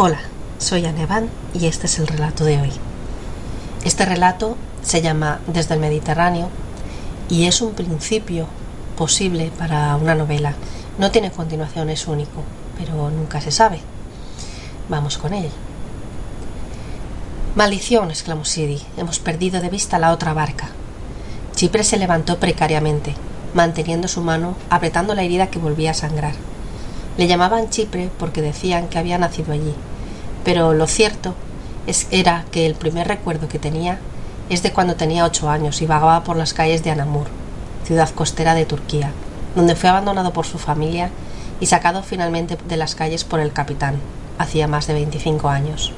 Hola, 0.00 0.20
soy 0.58 0.86
Anevan 0.86 1.28
y 1.52 1.66
este 1.66 1.86
es 1.86 1.98
el 1.98 2.06
relato 2.06 2.44
de 2.44 2.60
hoy. 2.60 2.70
Este 3.84 4.04
relato 4.04 4.56
se 4.80 5.02
llama 5.02 5.40
Desde 5.48 5.74
el 5.74 5.80
Mediterráneo 5.80 6.50
y 7.28 7.46
es 7.46 7.60
un 7.60 7.72
principio 7.72 8.46
posible 8.96 9.50
para 9.58 9.96
una 9.96 10.14
novela. 10.14 10.54
No 10.98 11.10
tiene 11.10 11.32
continuación, 11.32 11.90
es 11.90 12.06
único, 12.06 12.44
pero 12.78 13.10
nunca 13.10 13.40
se 13.40 13.50
sabe. 13.50 13.80
Vamos 14.88 15.18
con 15.18 15.34
él. 15.34 15.50
Maldición, 17.56 18.12
exclamó 18.12 18.44
Sidi. 18.44 18.80
Hemos 18.98 19.18
perdido 19.18 19.60
de 19.60 19.68
vista 19.68 19.98
la 19.98 20.12
otra 20.12 20.32
barca. 20.32 20.68
Chipre 21.56 21.82
se 21.82 21.98
levantó 21.98 22.38
precariamente, 22.38 23.16
manteniendo 23.52 24.06
su 24.06 24.20
mano 24.20 24.54
apretando 24.70 25.16
la 25.16 25.24
herida 25.24 25.48
que 25.48 25.58
volvía 25.58 25.90
a 25.90 25.94
sangrar. 25.94 26.34
Le 27.16 27.26
llamaban 27.26 27.68
Chipre 27.68 28.10
porque 28.16 28.42
decían 28.42 28.86
que 28.86 28.96
había 28.96 29.18
nacido 29.18 29.52
allí, 29.52 29.74
pero 30.44 30.72
lo 30.74 30.86
cierto 30.86 31.34
es, 31.86 32.06
era 32.10 32.44
que 32.50 32.66
el 32.66 32.74
primer 32.74 33.08
recuerdo 33.08 33.48
que 33.48 33.58
tenía 33.58 33.98
es 34.50 34.62
de 34.62 34.72
cuando 34.72 34.96
tenía 34.96 35.24
ocho 35.24 35.50
años 35.50 35.82
y 35.82 35.86
vagaba 35.86 36.24
por 36.24 36.36
las 36.36 36.54
calles 36.54 36.82
de 36.82 36.90
Anamur, 36.90 37.26
ciudad 37.84 38.10
costera 38.10 38.54
de 38.54 38.64
Turquía, 38.64 39.12
donde 39.54 39.76
fue 39.76 39.90
abandonado 39.90 40.32
por 40.32 40.46
su 40.46 40.58
familia 40.58 41.10
y 41.60 41.66
sacado 41.66 42.02
finalmente 42.02 42.56
de 42.68 42.76
las 42.76 42.94
calles 42.94 43.24
por 43.24 43.40
el 43.40 43.52
capitán, 43.52 43.96
hacía 44.38 44.68
más 44.68 44.86
de 44.86 44.94
veinticinco 44.94 45.48
años. 45.48 45.92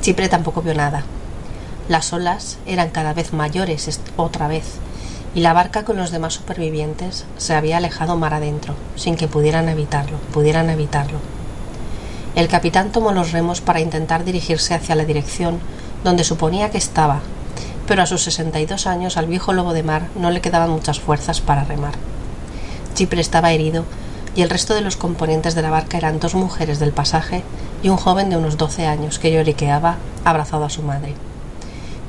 Chipre 0.00 0.28
tampoco 0.28 0.62
vio 0.62 0.74
nada. 0.74 1.02
Las 1.88 2.12
olas 2.12 2.58
eran 2.66 2.90
cada 2.90 3.14
vez 3.14 3.32
mayores 3.32 4.00
otra 4.16 4.46
vez, 4.46 4.74
y 5.34 5.40
la 5.40 5.52
barca 5.52 5.84
con 5.84 5.96
los 5.96 6.10
demás 6.10 6.34
supervivientes 6.34 7.24
se 7.36 7.54
había 7.54 7.78
alejado 7.78 8.16
mar 8.16 8.34
adentro, 8.34 8.74
sin 8.96 9.16
que 9.16 9.28
pudieran 9.28 9.68
evitarlo, 9.68 10.18
pudieran 10.32 10.70
evitarlo. 10.70 11.18
El 12.34 12.48
capitán 12.48 12.92
tomó 12.92 13.12
los 13.12 13.32
remos 13.32 13.60
para 13.60 13.80
intentar 13.80 14.24
dirigirse 14.24 14.74
hacia 14.74 14.94
la 14.94 15.04
dirección 15.04 15.58
donde 16.04 16.24
suponía 16.24 16.70
que 16.70 16.78
estaba, 16.78 17.20
pero 17.86 18.02
a 18.02 18.06
sus 18.06 18.22
sesenta 18.22 18.60
y 18.60 18.66
dos 18.66 18.86
años 18.86 19.16
al 19.16 19.26
viejo 19.26 19.52
lobo 19.52 19.72
de 19.72 19.82
mar 19.82 20.08
no 20.14 20.30
le 20.30 20.40
quedaban 20.40 20.70
muchas 20.70 21.00
fuerzas 21.00 21.40
para 21.40 21.64
remar. 21.64 21.94
Chipre 22.94 23.20
estaba 23.20 23.52
herido 23.52 23.84
y 24.36 24.42
el 24.42 24.50
resto 24.50 24.74
de 24.74 24.82
los 24.82 24.96
componentes 24.96 25.54
de 25.54 25.62
la 25.62 25.70
barca 25.70 25.96
eran 25.96 26.20
dos 26.20 26.34
mujeres 26.34 26.78
del 26.78 26.92
pasaje 26.92 27.42
y 27.82 27.88
un 27.88 27.96
joven 27.96 28.30
de 28.30 28.36
unos 28.36 28.56
doce 28.56 28.86
años 28.86 29.18
que 29.18 29.32
lloriqueaba 29.32 29.96
abrazado 30.24 30.64
a 30.64 30.70
su 30.70 30.82
madre. 30.82 31.14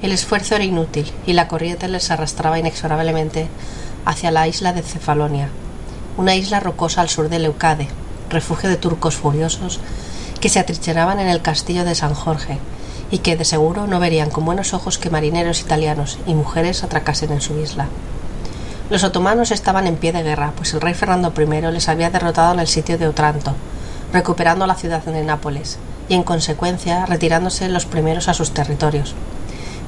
El 0.01 0.11
esfuerzo 0.11 0.55
era 0.55 0.63
inútil 0.63 1.11
y 1.25 1.33
la 1.33 1.47
corriente 1.47 1.87
les 1.87 2.11
arrastraba 2.11 2.59
inexorablemente 2.59 3.47
hacia 4.05 4.31
la 4.31 4.47
isla 4.47 4.73
de 4.73 4.81
Cefalonia, 4.81 5.49
una 6.17 6.35
isla 6.35 6.59
rocosa 6.59 7.01
al 7.01 7.09
sur 7.09 7.29
de 7.29 7.39
Leucade, 7.39 7.87
refugio 8.29 8.69
de 8.69 8.77
turcos 8.77 9.15
furiosos 9.15 9.79
que 10.39 10.49
se 10.49 10.59
atrincheraban 10.59 11.19
en 11.19 11.27
el 11.27 11.41
castillo 11.41 11.85
de 11.85 11.95
San 11.95 12.13
Jorge 12.13 12.59
y 13.11 13.19
que 13.19 13.35
de 13.35 13.45
seguro 13.45 13.87
no 13.87 13.99
verían 13.99 14.29
con 14.29 14.45
buenos 14.45 14.73
ojos 14.73 14.97
que 14.97 15.09
marineros 15.09 15.61
italianos 15.61 16.19
y 16.25 16.33
mujeres 16.33 16.83
atracasen 16.83 17.31
en 17.31 17.41
su 17.41 17.57
isla. 17.57 17.87
Los 18.89 19.03
otomanos 19.03 19.51
estaban 19.51 19.87
en 19.87 19.97
pie 19.97 20.11
de 20.11 20.23
guerra, 20.23 20.53
pues 20.55 20.73
el 20.73 20.81
rey 20.81 20.93
Fernando 20.93 21.33
I 21.37 21.71
les 21.71 21.89
había 21.89 22.09
derrotado 22.09 22.53
en 22.53 22.59
el 22.59 22.67
sitio 22.67 22.97
de 22.97 23.07
Otranto, 23.07 23.53
recuperando 24.13 24.65
la 24.65 24.75
ciudad 24.75 25.03
de 25.03 25.23
Nápoles, 25.23 25.77
y 26.07 26.15
en 26.15 26.23
consecuencia 26.23 27.05
retirándose 27.05 27.69
los 27.69 27.85
primeros 27.85 28.27
a 28.27 28.33
sus 28.33 28.51
territorios, 28.51 29.15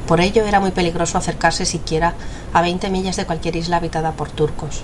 por 0.08 0.20
ello 0.20 0.46
era 0.46 0.60
muy 0.60 0.72
peligroso 0.72 1.18
acercarse 1.18 1.66
siquiera 1.66 2.16
a 2.54 2.62
veinte 2.62 2.90
millas 2.90 3.16
de 3.16 3.26
cualquier 3.26 3.56
isla 3.56 3.78
habitada 3.78 4.12
por 4.12 4.30
turcos. 4.30 4.84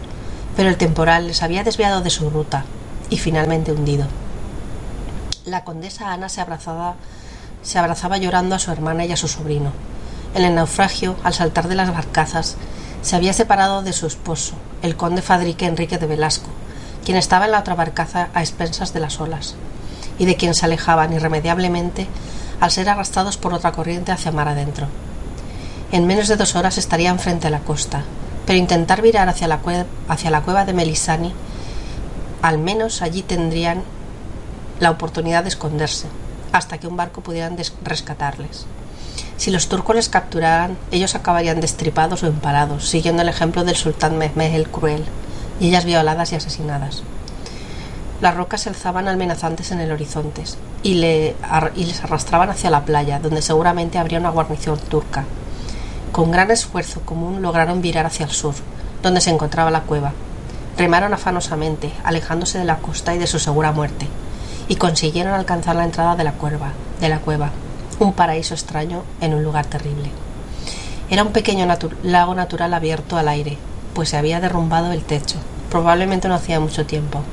Pero 0.56 0.70
el 0.70 0.78
temporal 0.78 1.28
les 1.28 1.44
había 1.44 1.64
desviado 1.64 2.02
de 2.02 2.10
su 2.10 2.30
ruta 2.30 2.64
y 3.10 3.18
finalmente 3.18 3.72
hundido. 3.72 4.06
La 5.46 5.64
condesa 5.64 6.12
Ana 6.12 6.30
se 6.30 6.42
abrazaba, 6.42 6.98
llorando 8.18 8.56
a 8.56 8.60
su 8.60 8.72
hermana 8.72 9.06
y 9.06 9.12
a 9.12 9.18
su 9.18 9.28
sobrino. 9.28 9.72
En 10.36 10.44
el 10.44 10.56
naufragio, 10.56 11.16
al 11.24 11.34
saltar 11.34 11.68
de 11.68 11.76
las 11.76 11.92
barcazas, 11.92 12.58
se 13.02 13.16
había 13.16 13.34
separado 13.34 13.82
de 13.82 13.94
su 13.94 14.08
esposo, 14.08 14.56
el 14.82 14.98
conde 14.98 15.22
Fadrique 15.22 15.66
Enrique 15.66 15.98
de 15.98 16.08
Velasco, 16.08 16.50
quien 17.06 17.18
estaba 17.18 17.46
en 17.46 17.52
la 17.52 17.60
otra 17.60 17.76
barcaza 17.76 18.28
a 18.34 18.42
expensas 18.42 18.94
de 18.94 19.00
las 19.00 19.22
olas, 19.22 19.56
y 20.20 20.26
de 20.26 20.36
quien 20.36 20.54
se 20.54 20.66
alejaban 20.66 21.14
irremediablemente 21.14 22.08
al 22.60 22.72
ser 22.72 22.90
arrastrados 22.90 23.38
por 23.38 23.54
otra 23.54 23.72
corriente 23.72 24.12
hacia 24.12 24.32
mar 24.32 24.48
adentro. 24.48 24.88
En 25.92 26.06
menos 26.08 26.28
de 26.28 26.36
dos 26.36 26.56
horas 26.56 26.78
estarían 26.78 27.20
frente 27.20 27.48
a 27.48 27.52
la 27.52 27.60
costa, 27.60 28.04
pero 28.46 28.60
intentar 28.60 29.02
virar 29.02 29.30
hacia 29.30 29.48
la 29.48 29.60
cueva 30.42 30.66
de 30.66 30.74
Melisani, 30.74 31.34
al 32.42 32.58
menos 32.58 33.02
allí 33.02 33.22
tendrían 33.22 33.84
la 34.80 34.92
oportunidad 34.92 35.44
de 35.44 35.50
esconderse, 35.50 36.08
hasta 36.52 36.78
que 36.78 36.88
un 36.88 36.98
barco 36.98 37.22
pudiera 37.22 37.52
rescatarles. 37.84 38.66
Si 39.38 39.52
los 39.52 39.68
turcos 39.68 39.96
les 39.96 40.10
capturaran, 40.10 40.78
ellos 40.92 41.16
acabarían 41.16 41.62
destripados 41.62 42.24
o 42.24 42.28
empalados, 42.28 42.88
siguiendo 42.88 43.22
el 43.22 43.30
ejemplo 43.30 43.64
del 43.64 43.76
sultán 43.76 44.18
Mehmed 44.18 44.54
el 44.54 44.70
Cruel, 44.70 45.06
y 45.60 45.70
ellas 45.70 45.86
violadas 45.86 46.32
y 46.32 46.36
asesinadas. 46.36 47.04
Las 48.22 48.36
rocas 48.36 48.62
se 48.62 48.70
alzaban 48.70 49.08
amenazantes 49.08 49.72
en 49.72 49.80
el 49.80 49.92
horizonte 49.92 50.44
y, 50.82 50.94
y 50.94 51.86
les 51.86 52.04
arrastraban 52.04 52.50
hacia 52.50 52.72
la 52.72 52.84
playa, 52.84 53.20
donde 53.20 53.44
seguramente 53.44 54.00
habría 54.00 54.20
una 54.20 54.32
guarnición 54.32 54.80
turca, 54.80 55.26
con 56.12 56.32
gran 56.32 56.50
esfuerzo 56.50 57.02
común 57.02 57.42
lograron 57.42 57.82
virar 57.82 58.08
hacia 58.08 58.26
el 58.26 58.32
sur, 58.32 58.56
donde 59.04 59.22
se 59.22 59.30
encontraba 59.30 59.70
la 59.70 59.82
cueva. 59.82 60.14
Remaron 60.78 61.14
afanosamente, 61.14 61.92
alejándose 62.04 62.60
de 62.60 62.66
la 62.66 62.78
costa 62.78 63.16
y 63.16 63.18
de 63.18 63.26
su 63.26 63.40
segura 63.40 63.72
muerte, 63.72 64.08
y 64.68 64.76
consiguieron 64.76 65.34
alcanzar 65.34 65.76
la 65.76 65.86
entrada 65.86 66.16
de 66.16 66.24
la 66.24 66.34
cueva, 66.34 66.72
de 67.02 67.10
la 67.10 67.20
cueva, 67.20 67.50
un 68.00 68.14
paraíso 68.14 68.54
extraño 68.54 69.04
en 69.20 69.34
un 69.34 69.44
lugar 69.44 69.66
terrible. 69.66 70.12
Era 71.10 71.24
un 71.24 71.32
pequeño 71.32 71.68
lago 72.04 72.36
natural 72.36 72.74
abierto 72.74 73.18
al 73.18 73.28
aire, 73.28 73.58
pues 73.96 74.10
se 74.10 74.18
había 74.18 74.40
derrumbado 74.40 74.92
el 74.92 75.04
techo. 75.04 75.38
Probablemente 75.72 76.28
no 76.28 76.36
hacía 76.36 76.60
mucho 76.60 76.86
tiempo. 76.86 77.24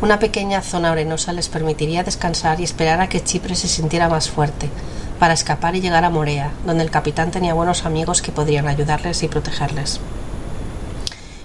Una 0.00 0.18
pequeña 0.18 0.62
zona 0.62 0.92
arenosa 0.92 1.34
les 1.34 1.48
permitiría 1.48 2.02
descansar 2.02 2.60
y 2.60 2.64
esperar 2.64 3.00
a 3.00 3.08
que 3.08 3.22
Chipre 3.22 3.56
se 3.56 3.68
sintiera 3.68 4.08
más 4.08 4.30
fuerte, 4.30 4.70
para 5.18 5.34
escapar 5.34 5.76
y 5.76 5.82
llegar 5.82 6.04
a 6.04 6.10
Morea, 6.10 6.50
donde 6.64 6.82
el 6.82 6.90
capitán 6.90 7.30
tenía 7.30 7.52
buenos 7.52 7.84
amigos 7.84 8.22
que 8.22 8.32
podrían 8.32 8.68
ayudarles 8.68 9.22
y 9.22 9.28
protegerles. 9.28 10.00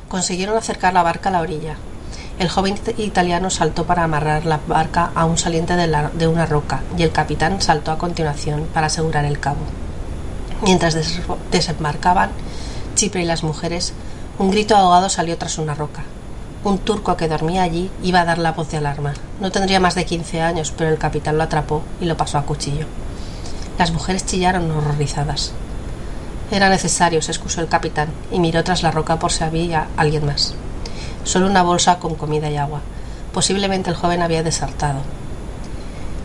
Consiguieron 0.09 0.57
acercar 0.57 0.93
la 0.93 1.03
barca 1.03 1.29
a 1.29 1.31
la 1.31 1.41
orilla. 1.41 1.75
El 2.39 2.49
joven 2.49 2.79
italiano 2.97 3.49
saltó 3.49 3.85
para 3.85 4.03
amarrar 4.03 4.45
la 4.45 4.59
barca 4.67 5.11
a 5.13 5.25
un 5.25 5.37
saliente 5.37 5.75
de, 5.75 6.27
una 6.27 6.45
roca 6.45 6.81
y 6.97 7.03
el 7.03 7.11
capitán 7.11 7.61
saltó 7.61 7.91
a 7.91 7.97
continuación 7.97 8.67
para 8.73 8.87
asegurar 8.87 9.25
el 9.25 9.39
cabo. 9.39 9.59
Mientras 10.63 10.97
desembarcaban 11.51 12.31
Chipre 12.95 13.21
y 13.21 13.25
las 13.25 13.43
mujeres, 13.43 13.93
un 14.39 14.51
grito 14.51 14.75
ahogado 14.75 15.09
salió 15.09 15.37
tras 15.37 15.57
una 15.57 15.75
roca. 15.75 16.03
Un 16.63 16.79
turco 16.79 17.15
que 17.15 17.27
dormía 17.27 17.63
allí 17.63 17.91
iba 18.03 18.21
a 18.21 18.25
dar 18.25 18.39
la 18.39 18.51
voz 18.51 18.71
de 18.71 18.77
alarma. 18.77 19.13
No 19.39 19.51
tendría 19.51 19.79
más 19.79 19.95
de 19.95 20.05
quince 20.05 20.41
años, 20.41 20.73
pero 20.75 20.89
el 20.89 20.97
capitán 20.97 21.37
lo 21.37 21.43
atrapó 21.43 21.83
y 22.01 22.05
lo 22.05 22.17
pasó 22.17 22.37
a 22.37 22.43
cuchillo. 22.43 22.87
Las 23.77 23.91
mujeres 23.91 24.25
chillaron 24.25 24.71
horrorizadas. 24.71 25.53
Era 26.51 26.69
necesario, 26.69 27.21
se 27.21 27.31
excusó 27.31 27.61
el 27.61 27.67
capitán, 27.67 28.09
y 28.31 28.39
miró 28.39 28.63
tras 28.63 28.81
la 28.81 28.91
roca 28.91 29.19
por 29.19 29.31
si 29.31 29.43
había 29.43 29.87
alguien 29.97 30.25
más. 30.25 30.55
Solo 31.23 31.45
una 31.45 31.61
bolsa 31.61 31.99
con 31.99 32.15
comida 32.15 32.49
y 32.49 32.57
agua. 32.57 32.81
Posiblemente 33.33 33.91
el 33.91 33.95
joven 33.95 34.23
había 34.23 34.41
desertado. 34.41 35.01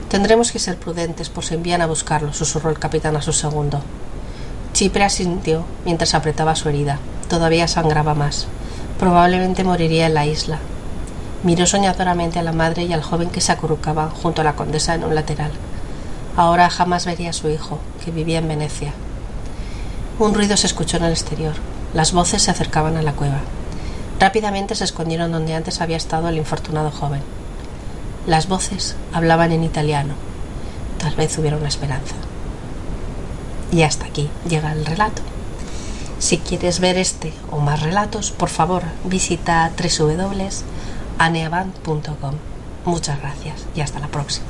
Tendremos 0.09 0.51
que 0.51 0.59
ser 0.59 0.79
prudentes 0.79 1.29
por 1.29 1.45
si 1.45 1.55
envían 1.55 1.83
a 1.83 1.87
buscarlo, 1.87 2.33
susurró 2.33 2.71
el 2.71 2.79
capitán 2.79 3.17
a 3.17 3.23
su 3.23 3.33
segundo. 3.33 3.81
Chipre 4.73 5.05
asintió 5.05 5.65
mientras 5.85 6.15
apretaba 6.15 6.57
su 6.57 6.69
herida. 6.69 6.99
Todavía 7.29 7.69
sangraba 7.69 8.15
más. 8.15 8.47
Probablemente 8.99 9.63
moriría 9.63 10.07
en 10.07 10.15
la 10.15 10.25
isla. 10.25 10.59
Miró 11.43 11.67
soñadoramente 11.67 12.39
a 12.39 12.43
la 12.43 12.53
madre 12.53 12.85
y 12.85 12.93
al 12.95 13.03
joven 13.03 13.29
que 13.29 13.43
se 13.43 13.53
acurrucaban 13.53 14.09
junto 14.11 14.41
a 14.41 14.45
la 14.45 14.57
condesa 14.57 14.95
en 14.95 15.05
un 15.05 15.15
lateral. 15.15 15.51
Ahora 16.37 16.71
jamás 16.71 17.05
vería 17.05 17.31
a 17.31 17.35
su 17.35 17.51
hijo, 17.51 17.79
que 18.03 18.11
vivía 18.11 18.39
en 18.39 18.49
Venecia. 18.49 18.95
Un 20.17 20.33
ruido 20.33 20.57
se 20.57 20.69
escuchó 20.69 20.99
en 20.99 21.05
el 21.05 21.13
exterior. 21.13 21.55
Las 21.93 22.13
voces 22.13 22.43
se 22.43 22.53
acercaban 22.53 22.97
a 22.97 23.03
la 23.03 23.15
cueva. 23.15 23.41
Rápidamente 24.21 24.77
se 24.77 24.85
escondieron 24.85 25.33
donde 25.33 25.55
antes 25.55 25.81
había 25.81 25.97
estado 25.97 26.29
el 26.29 26.37
infortunado 26.37 26.93
joven. 26.93 27.21
Las 28.27 28.47
voces 28.47 28.95
hablaban 29.13 29.51
en 29.51 29.65
italiano. 29.65 30.15
Tal 30.99 31.17
vez 31.17 31.37
hubiera 31.37 31.57
una 31.57 31.67
esperanza. 31.67 32.15
Y 33.73 33.83
hasta 33.83 34.07
aquí 34.07 34.31
llega 34.49 34.71
el 34.73 34.87
relato. 34.87 35.21
Si 36.21 36.39
quieres 36.39 36.79
ver 36.79 36.97
este 36.97 37.33
o 37.51 37.59
más 37.59 37.83
relatos, 37.83 38.31
por 38.31 38.51
favor 38.51 38.85
visita 39.05 39.73
www.aneaband.com. 39.77 42.35
Muchas 42.85 43.21
gracias 43.21 43.67
y 43.75 43.81
hasta 43.81 43.99
la 43.99 44.07
próxima. 44.07 44.47